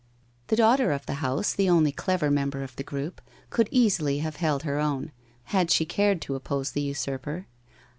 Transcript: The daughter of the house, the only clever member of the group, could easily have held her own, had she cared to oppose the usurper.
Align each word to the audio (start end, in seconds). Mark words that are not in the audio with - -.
The 0.47 0.55
daughter 0.55 0.91
of 0.91 1.05
the 1.05 1.13
house, 1.21 1.53
the 1.53 1.69
only 1.69 1.91
clever 1.91 2.31
member 2.31 2.63
of 2.63 2.75
the 2.75 2.81
group, 2.81 3.21
could 3.51 3.67
easily 3.69 4.17
have 4.17 4.37
held 4.37 4.63
her 4.63 4.79
own, 4.79 5.11
had 5.53 5.69
she 5.69 5.85
cared 5.85 6.23
to 6.23 6.33
oppose 6.33 6.71
the 6.71 6.81
usurper. 6.81 7.45